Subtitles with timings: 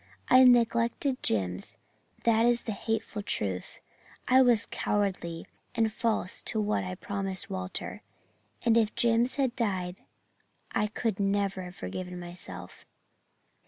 [0.31, 1.77] I neglected Jims
[2.23, 3.79] that is the hateful truth
[4.27, 8.01] I was cowardly and false to what I promised Walter
[8.65, 10.01] and if Jims had died
[10.71, 12.83] I could never have forgiven myself.